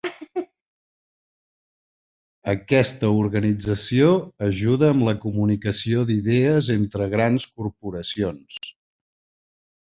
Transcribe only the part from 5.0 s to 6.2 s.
la comunicació